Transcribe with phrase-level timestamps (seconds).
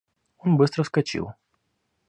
[0.39, 1.33] Он быстро вскочил.